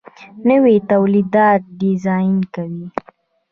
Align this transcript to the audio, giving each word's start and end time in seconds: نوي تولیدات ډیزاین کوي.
نوي 0.49 0.75
تولیدات 0.91 1.61
ډیزاین 1.79 2.37
کوي. 2.55 2.85